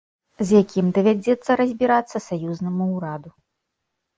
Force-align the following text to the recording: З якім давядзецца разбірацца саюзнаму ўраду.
З 0.45 0.61
якім 0.61 0.85
давядзецца 0.95 1.57
разбірацца 1.61 2.17
саюзнаму 2.29 2.85
ўраду. 2.95 3.29